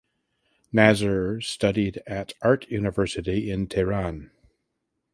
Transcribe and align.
Nazer 0.73 1.43
studied 1.43 2.01
at 2.07 2.33
art 2.41 2.67
university 2.71 3.51
in 3.51 3.67
Tehran. 3.67 4.31